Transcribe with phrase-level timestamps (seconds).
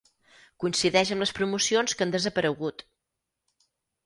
[0.63, 2.85] Coincideix amb les promocions que han desaparegut.